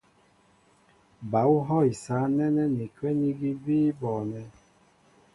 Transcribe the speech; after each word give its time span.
Ba 1.31 1.41
ú 1.53 1.57
hɔ̂ 1.67 1.79
isǎ 1.91 2.17
nɛ́nɛ́ 2.37 2.67
ni 2.75 2.85
kwɛ́n 2.95 3.19
ígi 3.29 3.49
í 3.53 3.59
bíí 3.63 3.89
bɔɔnɛ́. 3.99 4.45